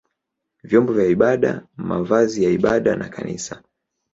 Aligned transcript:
vyombo 0.63 0.93
vya 0.93 1.05
ibada, 1.05 1.63
mavazi 1.77 2.43
ya 2.43 2.49
ibada 2.49 2.95
na 2.95 3.09
kanisa. 3.09 3.63